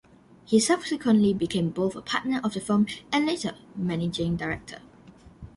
[0.45, 4.81] He subsequently became both a partner of the firm and later Managing Director.